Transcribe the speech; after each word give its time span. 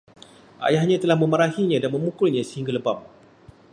Ayahnya 0.67 0.97
telah 1.03 1.13
memarahinya 1.19 1.77
dan 1.83 1.91
memukulnya 1.95 2.41
sehingga 2.49 2.71
lebam 2.77 2.97